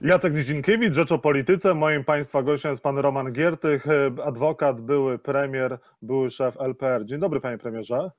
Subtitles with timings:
[0.00, 1.74] Jacek Nizinkiewicz, Rzecz o Polityce.
[1.74, 3.84] Moim Państwa gościem jest Pan Roman Giertych,
[4.24, 7.06] adwokat, były premier, były szef LPR.
[7.06, 8.10] Dzień dobry Panie Premierze.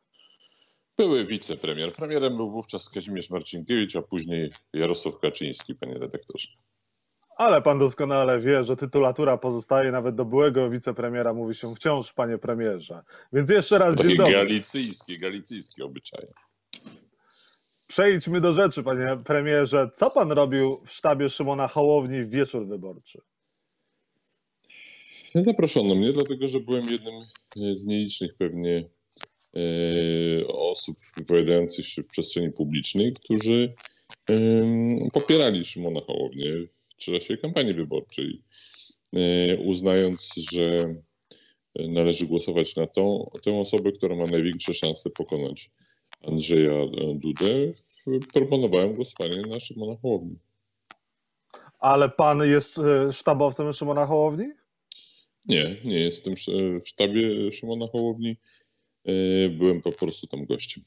[0.97, 1.93] Były wicepremier.
[1.93, 6.47] Premierem był wówczas Kazimierz Marcinkiewicz, a później Jarosław Kaczyński, Panie redaktorze.
[7.37, 12.37] Ale Pan doskonale wie, że tytulatura pozostaje nawet do byłego wicepremiera, mówi się wciąż Panie
[12.37, 13.01] Premierze.
[13.33, 14.33] Więc jeszcze raz Takie dzień dobry.
[14.33, 16.27] galicyjskie, galicyjskie obyczaje.
[17.87, 19.89] Przejdźmy do rzeczy, panie premierze.
[19.95, 23.21] Co pan robił w sztabie Szymona Hołowni w wieczór wyborczy?
[25.35, 27.13] Zaproszono mnie, dlatego że byłem jednym
[27.73, 28.89] z nielicznych pewnie
[29.55, 33.73] e, osób wypowiadających się w przestrzeni publicznej, którzy
[35.13, 36.53] popierali Szymona Hołownię
[36.89, 38.43] w czasie kampanii wyborczej,
[39.15, 40.95] e, uznając, że
[41.75, 45.71] należy głosować na tą, tę osobę, która ma największe szanse pokonać
[46.23, 46.71] Andrzeja
[47.15, 50.35] Dudę, w- proponowałem głosowanie na Szymona Hołownię.
[51.79, 54.51] Ale pan jest e, sztabowcem Szymona Hołowni?
[55.45, 58.37] Nie, nie jestem sz- w sztabie Szymona Hołowni.
[59.05, 59.11] E,
[59.49, 60.83] Byłem po prostu tam gościem.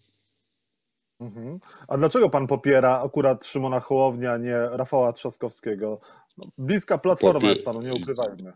[1.20, 1.56] Mhm.
[1.88, 6.00] A dlaczego pan popiera akurat Szymona Hołowni, a nie Rafała Trzaskowskiego?
[6.38, 8.52] No, bliska platforma jest panu, nie ukrywajmy.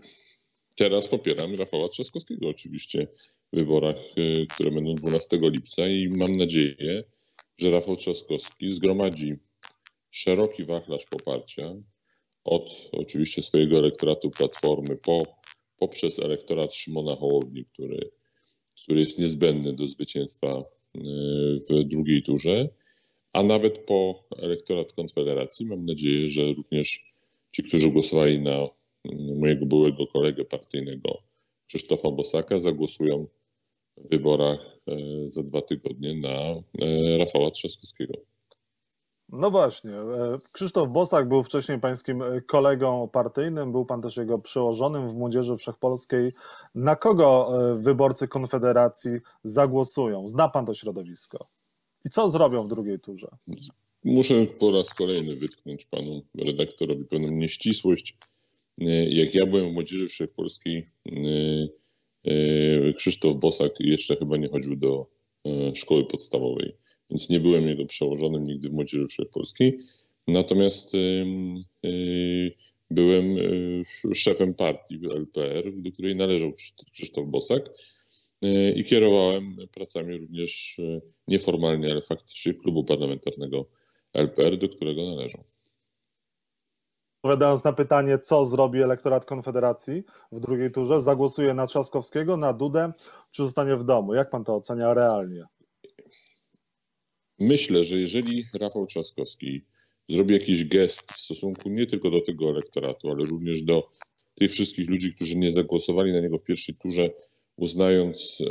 [0.77, 3.07] Teraz popieram Rafała Trzaskowskiego oczywiście
[3.55, 7.05] wyborach, e, które będą 12 lipca i mam nadzieję,
[7.59, 9.33] że Rafał Trzaskowski zgromadzi
[10.11, 11.75] szeroki wachlarz poparcia
[12.45, 15.23] od oczywiście swojego elektoratu Platformy po,
[15.79, 18.11] poprzez elektorat Szymona Hołowni, który,
[18.83, 20.65] który jest niezbędny do zwycięstwa e,
[21.71, 22.69] w drugiej turze,
[23.33, 25.67] a nawet po elektorat Konfederacji.
[25.67, 27.05] Mam nadzieję, że również
[27.53, 28.69] ci, którzy głosowali na
[29.05, 31.23] mm, mojego byłego kolegę partyjnego
[31.67, 33.27] Krzysztofa Bosaka, zagłosują
[33.97, 34.97] wyborach e,
[35.29, 38.15] za dwa tygodnie na e, Rafała Trzaskowskiego.
[39.29, 39.93] No właśnie.
[39.93, 45.57] e, Krzysztof Bosak był wcześniej pańskim kolegą partyjnym, był pan też jego przełożonym w Młodzieży
[45.57, 46.33] Wszechpolskiej.
[46.75, 49.11] Na kogo wyborcy Konfederacji
[49.45, 50.29] zagłosują?
[50.29, 51.49] Zna pan to środowisko?
[52.05, 53.29] I co zrobią w drugiej turze?
[54.05, 58.19] Muszę po raz kolejny wytknąć panu redaktorowi pewną nieścisłość.
[59.09, 60.91] Jak ja byłem w Młodzieży Wszechpolskiej,
[62.97, 65.07] Krzysztof Bosak jeszcze chyba nie chodził do
[65.47, 66.75] e, szkoły podstawowej,
[67.11, 69.79] więc nie byłem jego przełożonym nigdy w Młodzieży Wszechpolskiej.
[70.27, 70.99] Natomiast e,
[72.91, 76.53] byłem e, szefem partii LPR, do której należał
[76.93, 77.71] Krzysztof- Bosak
[78.43, 83.69] e, i kierowałem pracami również e, nieformalnie, ale faktycznie klubu parlamentarnego
[84.13, 85.45] LPR, do którego należą.
[87.25, 90.03] Odpowiadając na pytanie, co zrobi elektorat Konfederacji
[90.33, 92.93] w drugiej turze, zagłosuje na Trzaskowskiego, na Dudę,
[93.31, 94.15] czy zostanie w domu?
[94.15, 95.45] Jak pan to ocenia realnie?
[97.39, 99.65] Myślę, że jeżeli Rafał Trzaskowski
[100.09, 103.91] zrobi jakiś gest w stosunku nie tylko do tego elektoratu, ale również do
[104.35, 107.11] tych wszystkich ludzi, którzy nie zagłosowali na niego w pierwszej turze,
[107.57, 108.43] uznając,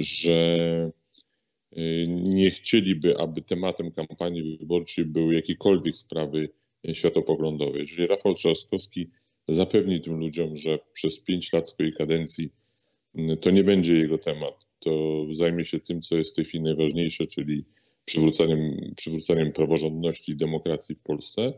[0.00, 0.90] że
[2.22, 6.48] nie chcieliby, aby tematem kampanii wyborczej były jakiekolwiek sprawy
[6.94, 7.78] światopoglądowe.
[7.78, 9.10] Jeżeli Rafał Trzaskowski
[9.48, 12.52] zapewni tym ludziom, że przez pięć lat swojej kadencji
[13.14, 16.64] mm, to nie będzie jego temat, to zajmie się tym, co jest w tej chwili
[16.64, 17.64] najważniejsze, czyli
[18.04, 21.52] przywróceniem, przywróceniem praworządności i demokracji w Polsce,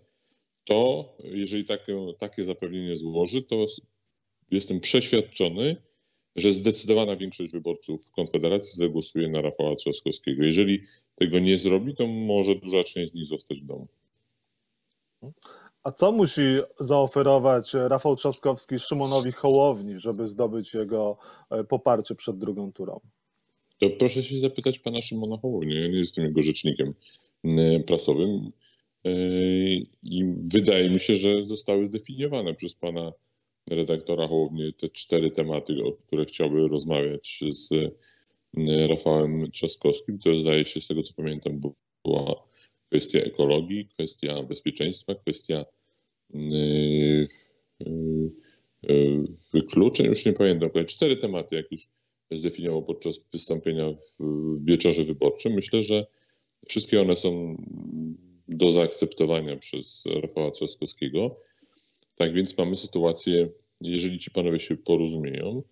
[0.65, 3.67] to jeżeli takie, takie zapewnienie złoży, to
[4.51, 5.77] jestem przeświadczony,
[6.37, 10.45] że zdecydowana większość wyborców Konfederacji zagłosuje na Rafała Trzaskowskiego.
[10.45, 10.83] Jeżeli
[11.15, 13.89] tego nie zrobi, to może duża część z nich zostać w domu.
[15.83, 16.43] A co musi
[16.81, 21.19] zaoferować Rafał Trzaskowski Szymonowi Hołowni, żeby zdobyć jego
[21.51, 23.01] e, poparcie przed drugą turą?
[23.79, 25.75] To proszę się zapytać pana Szymona Hołowni.
[25.75, 26.95] Ja nie jestem jego rzecznikiem
[27.45, 28.53] e, prasowym.
[29.05, 29.11] E,
[30.03, 33.13] I wydaje mi się, że zostały zdefiniowane przez pana
[33.71, 37.71] redaktora Hołownię te cztery tematy, o które chciałby rozmawiać z
[38.89, 40.19] Rafałem Trzaskowskim.
[40.19, 41.61] To zdaje się, z tego co pamiętam,
[42.05, 42.48] była
[42.89, 45.65] kwestia ekologii, kwestia bezpieczeństwa, kwestia
[46.35, 46.39] e,
[47.81, 47.87] e,
[48.89, 48.95] e,
[49.53, 51.89] wykluczeń, już nie pamiętam, ale cztery tematy jakieś
[52.31, 54.19] zdefiniował podczas wystąpienia w
[54.65, 55.53] wieczorze wyborczym.
[55.53, 56.07] Myślę, że
[56.69, 57.57] wszystkie one są
[58.49, 61.37] do zaakceptowania przez Rafała Trzaskowskiego.
[62.17, 63.49] Tak więc mamy sytuację,
[63.81, 65.63] jeżeli ci panowie się porozumieją,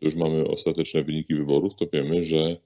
[0.00, 2.56] to już mamy ostateczne wyniki wyborów, to wiemy, że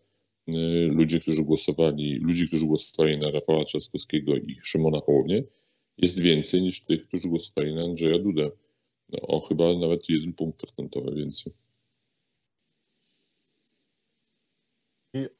[0.88, 5.42] ludzie, którzy głosowali, ludzi, którzy głosowali na Rafała Trzaskowskiego i Szymona Hołownię,
[5.98, 8.50] jest więcej niż tych, którzy głosowali na Andrzeja Dudę.
[9.08, 11.52] No, o chyba nawet jeden punkt procentowy więcej.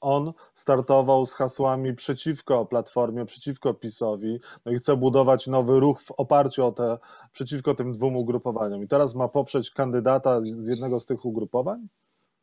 [0.00, 6.10] on startował z hasłami przeciwko Platformie, przeciwko PiSowi, no i chce budować nowy ruch w
[6.10, 6.98] oparciu o te,
[7.32, 8.82] przeciwko tym dwóm ugrupowaniom.
[8.82, 11.88] I teraz ma poprzeć kandydata z jednego z tych ugrupowań?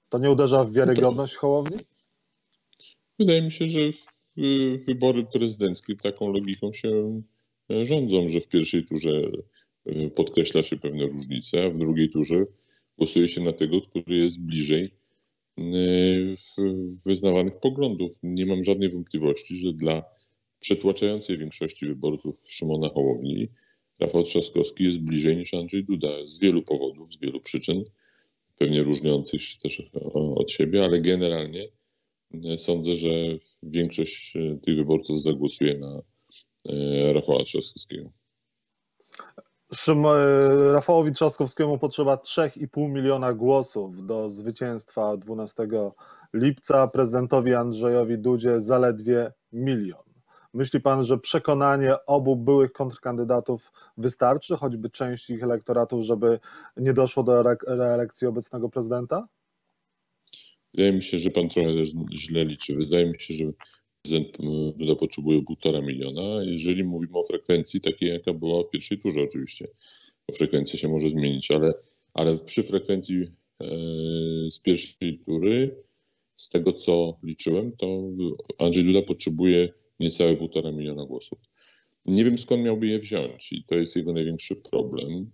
[0.09, 1.77] To nie uderza w wiarygodność Hołowni?
[3.19, 3.79] Wydaje mi się, że
[4.87, 7.21] wybory prezydenckie taką logiką się
[7.69, 9.31] rządzą, że w pierwszej turze
[9.85, 12.45] e, podkreśla się pewne różnice, a w drugiej turze
[12.97, 14.91] głosuje się na tego, który jest bliżej
[15.63, 16.35] Y,
[17.05, 18.19] wyznawanych poglądów.
[18.23, 20.03] Nie mam żadnej wątpliwości, że dla
[20.59, 23.47] przetłaczającej większości wyborców Szymona Hołowni
[23.99, 27.83] Rafał Trzaskowski jest bliżej niż Andrzej Duda z wielu powodów, z wielu przyczyn,
[28.57, 29.83] pewnie różniących się też
[30.35, 31.67] od siebie, ale generalnie
[32.57, 33.09] sądzę, że
[33.63, 36.01] większość y, tych wyborców zagłosuje na
[37.13, 38.09] Rafała Trzaskowskiego.
[40.73, 45.67] Rafałowi Trzaskowskiemu potrzeba 3,5 miliona głosów do zwycięstwa 12
[46.33, 50.03] lipca, prezydentowi Andrzejowi Dudzie zaledwie milion.
[50.53, 56.39] Myśli pan, że przekonanie obu byłych kontrkandydatów wystarczy, choćby części ich elektoratów, żeby
[56.77, 59.27] nie doszło do reelekcji obecnego prezydenta?
[60.75, 61.69] Wydaje mi się, że pan trochę
[62.13, 62.75] źle liczy.
[62.75, 63.33] Wydaje mi się,
[64.07, 64.21] że
[64.75, 66.43] Duda potrzebuje półtora miliona.
[66.43, 69.67] Jeżeli mówimy o frekwencji takiej, jaka była w pierwszej turze oczywiście,
[70.33, 71.73] frekwencja się może zmienić, ale,
[72.13, 73.67] ale przy frekwencji e,
[74.49, 75.83] z pierwszej tury,
[76.37, 78.03] z tego co liczyłem, to
[78.59, 81.39] Andrzej Duda potrzebuje niecałe półtora miliona głosów.
[82.07, 85.31] Nie wiem skąd miałby je wziąć i to jest jego największy problem.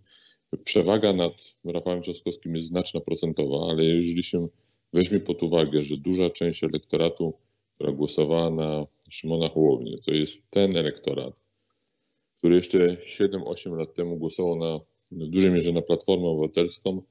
[0.63, 4.47] Przewaga nad Rafałem Trzaskowskim jest znaczna procentowa, ale jeżeli się
[4.93, 7.33] weźmie pod uwagę, że duża część elektoratu
[7.81, 11.33] która głosowała na Szymona Hołownię, to jest ten elektorat,
[12.37, 14.79] który jeszcze 7-8 lat temu głosował na,
[15.11, 17.01] w dużej mierze na Platformę Obywatelską,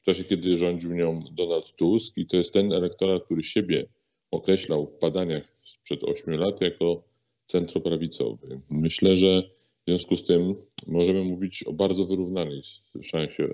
[0.00, 3.86] w czasie kiedy rządził nią Donald Tusk i to jest ten elektorat, który siebie
[4.30, 7.02] określał w badaniach sprzed 8 lat jako
[7.46, 8.60] centroprawicowy.
[8.70, 9.42] Myślę, że
[9.82, 10.54] w związku z tym
[10.86, 12.62] możemy mówić o bardzo wyrównanej
[13.02, 13.48] szansie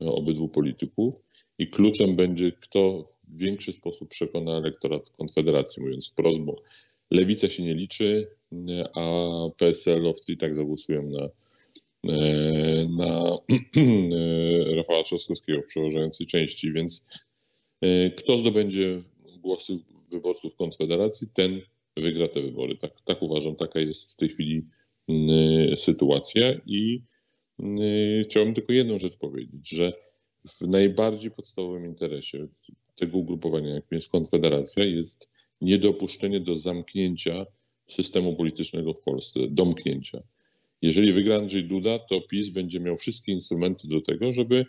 [0.00, 1.20] obydwu polityków
[1.58, 6.62] i kluczem będzie, kto w większy sposób przekona elektorat Konfederacji, mówiąc wprost, bo
[7.10, 8.28] lewica się nie liczy,
[8.94, 11.28] a PSL-owcy i tak zagłosują na,
[12.12, 13.38] e, na
[14.76, 17.06] Rafała Trzaskowskiego w przeważającej części, więc
[17.80, 19.02] e, kto zdobędzie
[19.38, 19.78] głosy
[20.10, 21.60] wyborców Konfederacji, ten
[21.96, 22.76] wygra te wybory.
[22.76, 24.62] Tak, tak uważam, taka jest w tej chwili
[25.76, 27.02] sytuacja i
[28.24, 29.92] chciałbym tylko jedną rzecz powiedzieć, że
[30.48, 32.46] w najbardziej podstawowym interesie
[32.94, 35.28] tego ugrupowania, jakim jest Konfederacja, jest
[35.60, 37.46] niedopuszczenie do zamknięcia
[37.88, 40.22] systemu politycznego w Polsce, domknięcia.
[40.82, 44.66] Jeżeli wygra Andrzej Duda, to PiS będzie miał wszystkie instrumenty do tego, żeby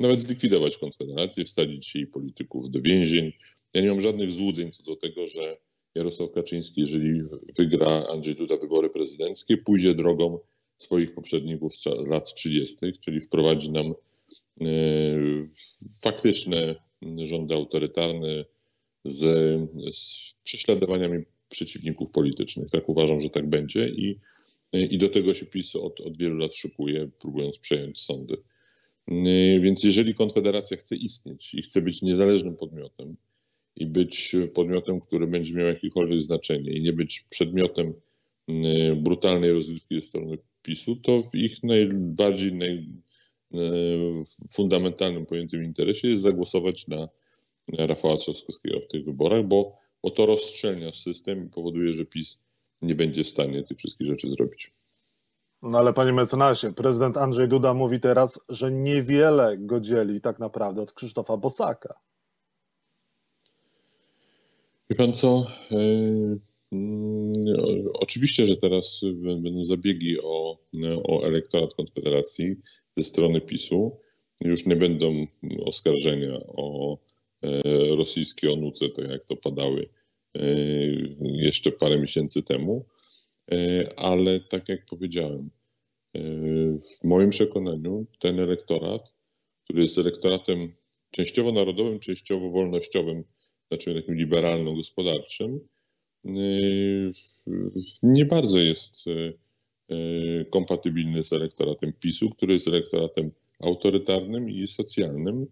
[0.00, 3.32] nawet zlikwidować Konfederację, wsadzić jej polityków do więzień.
[3.74, 5.56] Ja nie mam żadnych złudzeń co do tego, że
[5.94, 7.22] Jarosław Kaczyński, jeżeli
[7.58, 10.38] wygra Andrzej Duda wybory prezydenckie, pójdzie drogą
[10.78, 13.94] swoich poprzedników z lat 30., czyli wprowadzi nam
[16.02, 16.74] faktyczne
[17.24, 18.44] rządy autorytarne
[19.04, 19.20] z,
[19.94, 22.70] z prześladowaniami przeciwników politycznych.
[22.70, 24.18] Tak uważam, że tak będzie i,
[24.72, 28.36] i do tego się PiS od, od wielu lat szykuje, próbując przejąć sądy.
[29.08, 33.16] E, więc jeżeli Konfederacja chce istnieć i chce być niezależnym podmiotem
[33.76, 37.94] i być podmiotem, który będzie miał jakiekolwiek znaczenie i nie być przedmiotem
[38.48, 42.86] e, brutalnej rozgrywki ze strony PiSu, to w ich najbardziej, naj,
[44.50, 47.08] fundamentalnym pojętym interesie jest zagłosować na
[47.78, 52.38] Rafała Trzaskowskiego w tych wyborach, bo, bo to rozszczelnia system i powoduje, że PiS
[52.82, 54.72] nie będzie w stanie tych wszystkich rzeczy zrobić.
[55.62, 60.82] No ale panie mecenasie, prezydent Andrzej Duda mówi teraz, że niewiele go dzieli tak naprawdę
[60.82, 61.94] od Krzysztofa Bosaka.
[64.90, 65.46] Wie pan co?
[65.70, 66.38] Yy,
[66.72, 69.00] yy, oczywiście, że teraz
[69.42, 70.58] będą zabiegi o,
[71.04, 72.56] o elektorat Konfederacji
[72.96, 73.98] ze strony PiSu.
[74.44, 75.26] Już nie będą
[75.64, 76.98] oskarżenia o
[77.42, 77.62] e,
[77.96, 79.88] rosyjskie onuce, tak jak to padały
[80.36, 80.46] e,
[81.20, 82.86] jeszcze parę miesięcy temu.
[83.52, 85.50] E, ale tak jak powiedziałem,
[86.82, 89.14] w moim przekonaniu ten elektorat,
[89.64, 90.74] który jest elektoratem
[91.10, 93.24] częściowo narodowym, częściowo wolnościowym,
[93.68, 95.60] znaczy takim liberalno-gospodarczym,
[98.02, 99.04] nie bardzo jest
[100.50, 103.30] kompatybilny z elektoratem PiSu, który jest elektoratem
[103.60, 105.46] autorytarnym i socjalnym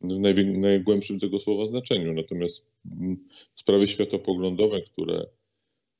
[0.00, 0.18] w
[0.58, 2.12] najgłębszym tego słowa znaczeniu.
[2.12, 2.66] Natomiast
[3.00, 5.26] mm, sprawy światopoglądowe, które,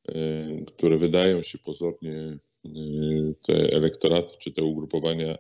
[0.09, 2.39] e, które wydają się pozornie e,
[3.47, 5.37] te elektoraty czy te ugrupowania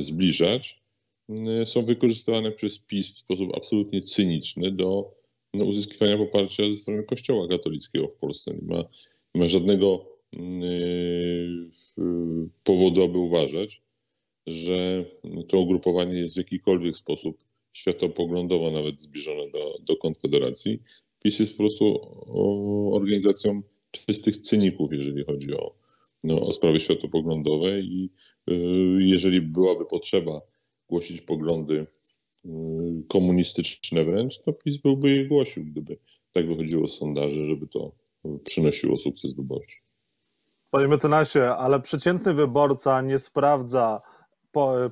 [0.00, 0.84] zbliżać,
[1.64, 5.14] są wykorzystywane przez PiS w sposób absolutnie cyniczny do
[5.54, 8.54] no, uzyskiwania poparcia ze strony Kościoła katolickiego w Polsce.
[8.54, 8.84] Nie ma,
[9.34, 10.13] nie ma żadnego
[12.64, 13.82] powodu, aby uważać,
[14.46, 15.04] że
[15.48, 20.82] to ugrupowanie jest w jakikolwiek sposób światopoglądowo nawet zbliżone do, do Konfederacji.
[21.22, 22.00] PiS jest po prostu
[22.94, 25.74] organizacją czystych cyników, jeżeli chodzi o,
[26.24, 28.10] no, o sprawy światopoglądowe i
[28.46, 30.40] yy, jeżeli byłaby potrzeba
[30.88, 31.86] głosić poglądy
[32.44, 32.52] yy,
[33.08, 35.96] komunistyczne wręcz, to PiS byłby je głosił, gdyby
[36.32, 37.92] tak wychodziło z sondaży, żeby to
[38.44, 39.76] przynosiło sukces wyborczy.
[40.74, 44.00] Panie mecenasie, ale przeciętny wyborca nie sprawdza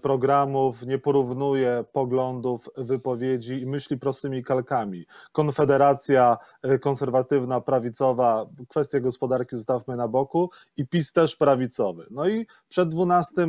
[0.03, 5.07] programów, nie porównuje poglądów, wypowiedzi i myśli prostymi kalkami.
[5.33, 12.07] Konfederacja e, konserwatywna, prawicowa, kwestie gospodarki zostawmy na boku i PiS też prawicowy.
[12.11, 13.49] No i przed 12 e,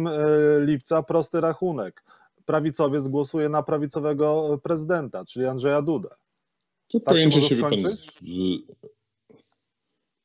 [0.60, 2.04] lipca prosty rachunek.
[2.46, 6.10] Prawicowiec głosuje na prawicowego prezydenta, czyli Andrzeja Dudę.
[6.88, 7.72] To tak pojęcie się, pan,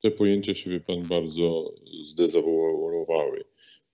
[0.03, 1.75] te pojęcia się, wie pan, bardzo
[2.05, 3.45] zdezawuowały.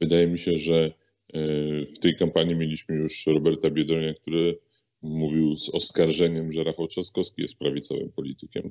[0.00, 0.90] Wydaje mi się, że
[1.34, 4.58] E, w tej kampanii mieliśmy już Roberta Biedronia, który
[5.02, 8.70] mówił z oskarżeniem, że Rafał Trzaskowski jest prawicowym politykiem.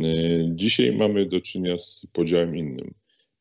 [0.00, 0.04] E,
[0.54, 2.94] dzisiaj mamy do czynienia z podziałem innym.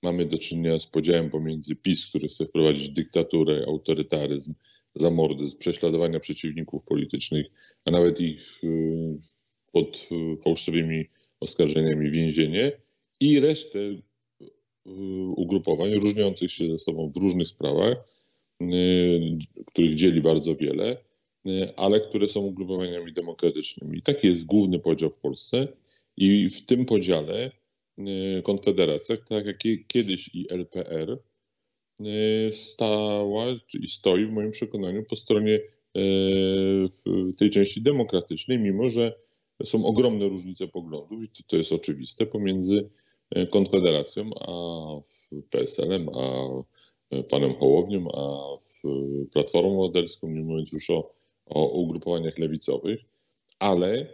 [0.04, 4.54] Mamy do czynienia z podziałem pomiędzy PiS, który chce wprowadzić dyktaturę, autorytaryzm,
[4.96, 7.46] zamordyzm, prześladowania przeciwników politycznych,
[7.86, 8.62] a nawet ich
[9.72, 10.10] pod
[10.44, 11.06] fałszywymi
[11.40, 12.72] oskarżeniami więzienie
[13.22, 13.80] i resztę
[15.36, 17.98] ugrupowań różniących się ze sobą w różnych sprawach,
[18.62, 20.98] Y, których dzieli bardzo wiele,
[21.48, 23.98] y, ale które są ugrupowaniami demokratycznymi.
[23.98, 25.68] I taki jest główny podział w Polsce
[26.18, 27.52] i w tym podziale
[28.00, 31.18] y, Konfederacja, tak jak kiedyś i LPR,
[32.52, 35.60] stała, czyli stoi w moim przekonaniu po stronie
[37.38, 39.14] tej części demokratycznej, mimo że
[39.64, 42.90] są ogromne różnice poglądów i to jest oczywiste pomiędzy
[43.50, 44.52] Konfederacją a
[45.50, 46.48] PSL-em, a
[47.30, 48.58] panem Hołownią, a
[49.34, 51.14] Platformą Obywatelską, nie mówiąc już o,
[51.46, 53.00] o ugrupowaniach lewicowych,
[53.60, 54.06] ale e,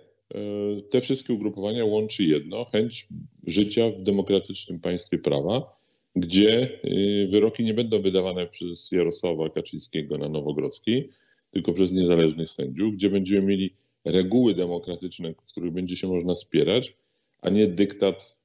[0.90, 3.08] te wszystkie ugrupowania łączy jedno, chęć
[3.48, 5.78] życia w demokratycznym państwie prawa,
[6.16, 11.10] gdzie e, wyroki nie będą wydawane przez Jarosława Kaczyńskiego na Nowogrodzkiej,
[11.52, 13.74] tylko przez niezależnych sędziów, gdzie będziemy mieli
[14.06, 16.96] reguły demokratyczne, w których będzie się można spierać,
[17.42, 18.37] a nie dyktat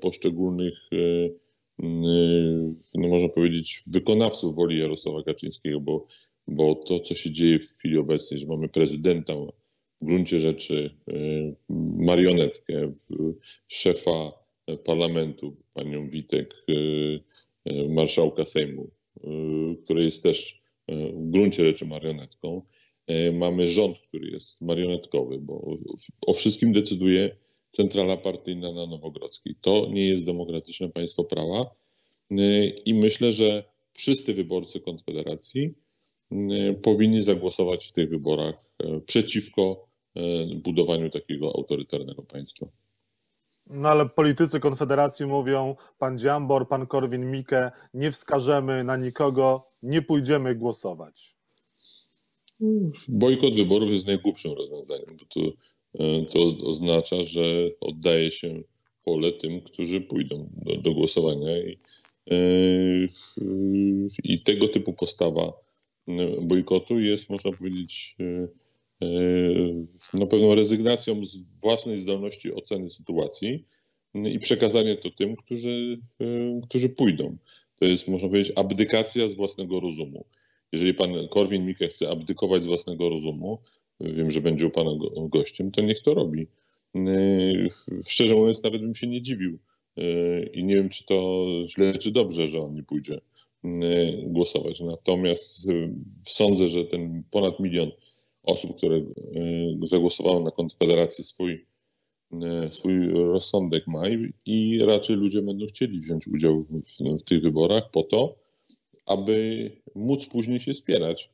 [0.00, 1.28] poszczególnych e,
[1.78, 6.06] Yy, no można powiedzieć, wykonawców woli Jarosława Kaczyńskiego, bo,
[6.48, 9.34] bo to, co się dzieje w chwili obecnej, że mamy prezydenta,
[10.00, 11.56] w gruncie rzeczy yy,
[11.98, 12.92] marionetkę,
[13.68, 14.32] szefa
[14.84, 16.54] parlamentu, panią Witek,
[17.88, 18.90] marszałka Sejmu,
[19.84, 22.62] który jest też w gruncie rzeczy marionetką.
[23.32, 25.74] Mamy rząd, który jest marionetkowy, bo
[26.26, 27.36] o wszystkim decyduje
[27.70, 29.54] centrala partyjna na Nowogrodzkiej.
[29.60, 31.70] To nie jest demokratyczne państwo prawa
[32.32, 35.74] y, i myślę, że wszyscy wyborcy Konfederacji
[36.32, 39.88] y, powinni zagłosować w tych wyborach y, przeciwko
[40.64, 42.66] budowaniu takiego autorytarnego państwa.
[43.70, 50.54] No ale politycy Konfederacji mówią, pan Dziambor, pan Korwin-Mikke, nie wskażemy na nikogo, nie pójdziemy
[50.54, 51.36] głosować.
[53.08, 55.40] Bojkot wyborów jest najgłupszym rozwiązaniem, bo to
[56.30, 58.62] to oznacza, że oddaje się
[59.04, 61.78] pole tym, którzy pójdą do, do głosowania i,
[62.30, 62.36] e,
[64.24, 65.52] i tego typu postawa
[66.08, 68.16] e, bojkotu jest, można powiedzieć,
[70.14, 73.64] na pewną rezygnacją z własnej zdolności oceny sytuacji
[74.14, 75.98] i przekazanie to tym, którzy,
[76.68, 77.36] którzy pójdą.
[77.78, 80.24] To jest, można powiedzieć, abdykacja z własnego rozumu.
[80.72, 83.58] Jeżeli pan Korwin-Mikke chce abdykować z własnego rozumu,
[84.00, 84.90] wiem, że będzie u Pana
[85.28, 86.46] gościem, to niech to robi.
[86.94, 87.68] Yy,
[88.06, 89.58] szczerze mówiąc, nawet bym się nie dziwił
[89.96, 93.20] yy, i nie wiem, czy to źle, czy dobrze, że on nie pójdzie
[93.64, 94.80] yy, głosować.
[94.80, 95.68] Natomiast
[96.26, 97.90] sądzę, że ten ponad milion
[98.42, 99.02] osób, które
[99.82, 101.66] zagłosowało na Konfederację swój,
[102.70, 104.02] swój rozsądek ma
[104.46, 108.38] i raczej ludzie będą chcieli wziąć udział w, w tych wyborach po to,
[109.06, 111.30] aby móc później się spierać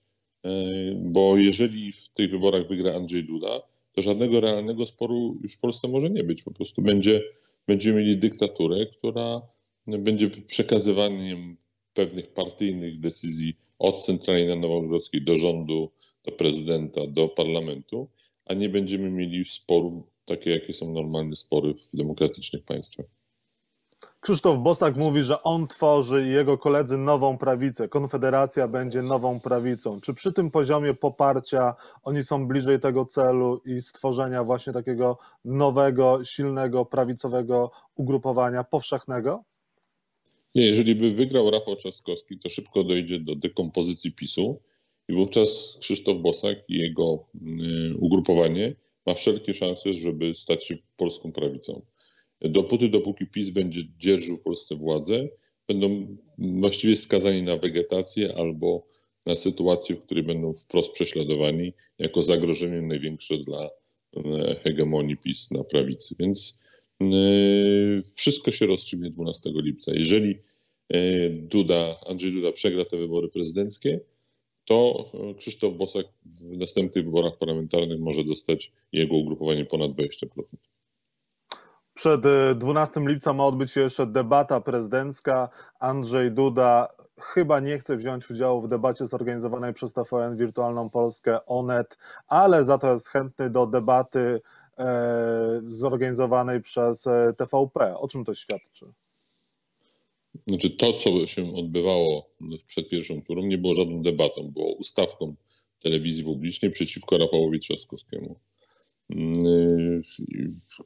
[0.96, 5.88] bo jeżeli w tych wyborach wygra Andrzej Duda, to żadnego realnego sporu już w Polsce
[5.88, 6.42] może nie być.
[6.42, 7.22] Po prostu będzie,
[7.66, 9.42] będziemy mieli dyktaturę, która
[9.86, 11.56] będzie przekazywaniem
[11.94, 15.90] pewnych partyjnych decyzji od centrali na Nowogrodzkiej do rządu,
[16.24, 18.08] do prezydenta, do parlamentu,
[18.46, 19.92] a nie będziemy mieli sporów
[20.24, 23.06] takie, jakie są normalne spory w demokratycznych państwach.
[24.24, 27.88] Krzysztof Bosak mówi, że on tworzy i jego koledzy nową prawicę.
[27.88, 30.00] Konfederacja będzie nową prawicą.
[30.00, 36.24] Czy przy tym poziomie poparcia oni są bliżej tego celu i stworzenia właśnie takiego nowego,
[36.24, 39.44] silnego, prawicowego ugrupowania powszechnego?
[40.54, 44.60] Nie, jeżeli by wygrał Rafał Trzaskowski, to szybko dojdzie do dekompozycji PiSu
[45.08, 48.74] i wówczas Krzysztof Bosak i jego y, ugrupowanie
[49.06, 51.82] ma wszelkie szanse, żeby stać się polską prawicą.
[52.44, 55.28] Dopóty, dopóki PiS będzie dzierżył Polsce władzę,
[55.68, 58.86] będą właściwie skazani na wegetację albo
[59.26, 63.70] na sytuację, w której będą wprost prześladowani jako zagrożenie największe dla
[64.16, 66.14] e, hegemonii PiS na prawicy.
[66.18, 66.60] Więc
[67.00, 67.06] e,
[68.16, 69.92] wszystko się rozstrzygnie 12 lipca.
[69.94, 70.38] Jeżeli
[70.88, 74.00] e, Duda, Andrzej Duda przegra te wybory prezydenckie,
[74.64, 80.26] to Krzysztof Bosak w następnych wyborach parlamentarnych może dostać jego ugrupowanie ponad 20%.
[82.04, 82.20] Przed
[82.58, 85.48] 12 y, lipca ma odbyć się jeszcze debata prezydencka.
[85.80, 86.88] Andrzej Duda
[87.20, 92.78] chyba nie chce wziąć udziału w debacie zorganizowanej przez TVN Wirtualną Polskę ONET, ale za
[92.78, 94.40] to jest chętny do debaty
[94.78, 97.98] e, zorganizowanej przez e, TVP.
[97.98, 98.86] O czym to świadczy?
[100.46, 102.30] Znaczy to, co się odbywało
[102.66, 105.34] przed pierwszą turą, nie było żadną debatą, było ustawką
[105.82, 108.36] telewizji publicznej przeciwko Rafałowi Trzaskowskiemu.
[109.10, 110.02] Mm,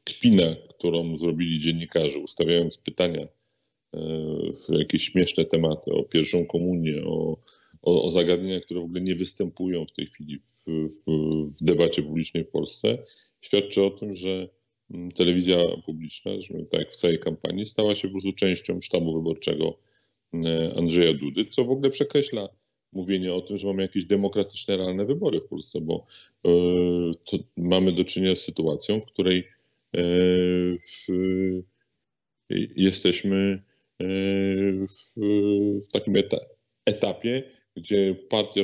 [0.04, 3.28] kpinę, którą zrobili dziennikarze, ustawiając pytania
[4.52, 7.37] w jakieś śmieszne tematy o pierwszą komunię, o,
[7.82, 12.02] o, o zagadnienia, które w ogóle nie występują w tej chwili w, w, w debacie
[12.02, 12.98] publicznej w Polsce,
[13.40, 14.48] świadczy o tym, że
[14.90, 16.30] mm, telewizja publiczna,
[16.70, 19.78] tak jak w całej kampanii, stała się po prostu częścią sztabu wyborczego
[20.34, 22.48] e, Andrzeja Dudy, co w ogóle przekreśla
[22.92, 26.07] mówienie o tym, że mamy jakieś demokratyczne, realne wybory w Polsce, bo
[26.47, 26.50] e,
[27.57, 29.38] mamy do czynienia z sytuacją, w której
[29.97, 30.02] e,
[30.83, 31.07] w,
[32.76, 33.62] jesteśmy
[34.00, 34.07] e,
[34.87, 35.12] w,
[35.85, 36.14] w takim
[36.85, 37.42] etapie,
[37.76, 38.62] gdzie partia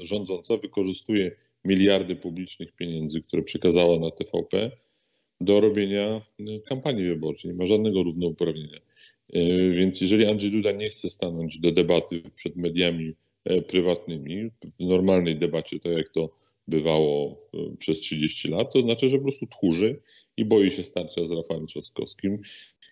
[0.00, 4.70] rządząca wykorzystuje miliardy publicznych pieniędzy, które przekazała na TVP,
[5.40, 6.20] do robienia
[6.68, 7.50] kampanii wyborczej.
[7.50, 8.80] Nie ma żadnego równouprawnienia.
[9.72, 13.14] Więc jeżeli Andrzej Duda nie chce stanąć do debaty przed mediami
[13.68, 16.30] prywatnymi w normalnej debacie, tak jak to
[16.68, 20.02] bywało e, przez 30 lat, to znaczy, że po prostu tchórzy
[20.36, 22.38] i boi się starcia z Rafałem Trzaskowskim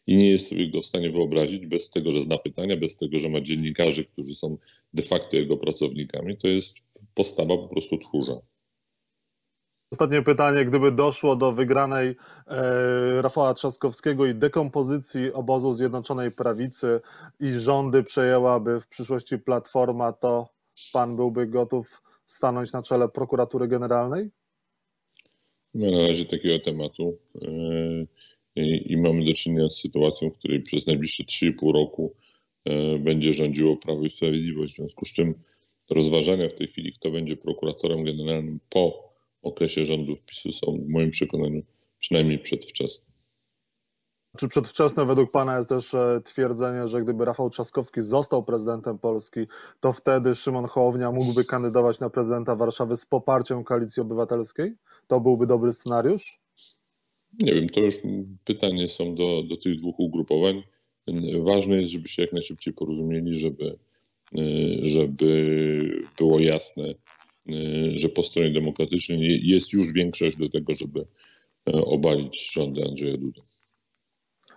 [0.06, 3.18] i nie jest sobie go w stanie wyobrazić bez tego, że zna pytania, bez tego,
[3.18, 4.58] że ma dziennikarzy, którzy są
[4.94, 6.36] de facto jego pracownikami.
[6.36, 6.74] To jest
[7.14, 8.40] postawa po prostu tchórza.
[9.92, 17.00] Ostatnie pytanie, gdyby doszło do wygranej e, Rafała Trzaskowskiego i dekompozycji obozu Zjednoczonej Prawicy
[17.40, 20.48] i rządy przejęłaby w przyszłości Platforma, to
[20.92, 24.30] pan byłby gotów stanąć na czele prokuratury generalnej?
[25.74, 27.48] Nie na razie takiego tematu e,
[28.56, 32.14] i, i mamy do czynienia z sytuacją, w której przez najbliższe 3,5 roku
[32.64, 35.34] e, będzie rządziło Prawo i Sprawiedliwość, w związku z czym
[35.90, 39.07] rozważania w tej chwili, kto będzie prokuratorem generalnym po
[39.42, 41.62] okresie rządów PiSu są w moim przekonaniu
[41.98, 43.08] przynajmniej przedwczesne.
[44.36, 49.40] Czy przedwczesne według Pana jest też e, twierdzenie, że gdyby Rafał Trzaskowski został prezydentem Polski,
[49.80, 54.74] to wtedy Szymon Hołownia mógłby kandydować na prezydenta Warszawy z poparciem Koalicji Obywatelskiej?
[55.06, 56.40] To byłby dobry scenariusz?
[57.42, 57.94] Nie wiem, to już
[58.44, 60.62] pytanie są do, do tych dwóch ugrupowań.
[61.44, 63.78] Ważne jest, żeby się jak najszybciej porozumieli, żeby,
[64.38, 64.40] e,
[64.84, 66.84] żeby było jasne,
[67.92, 73.42] że po stronie demokratycznej jest już większość do tego, żeby e, obalić rządy Andrzeja Duda.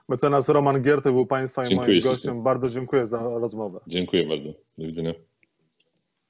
[0.09, 2.43] Mecenas Roman Gierty był Państwa i dziękuję moim gościem.
[2.43, 3.79] Bardzo dziękuję za rozmowę.
[3.87, 4.53] Dziękuję bardzo.
[4.77, 5.13] Do widzenia.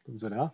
[0.08, 0.50] Do widzenia.